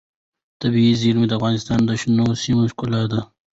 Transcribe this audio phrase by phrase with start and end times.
[0.61, 3.21] طبیعي زیرمې د افغانستان د شنو سیمو ښکلا ده.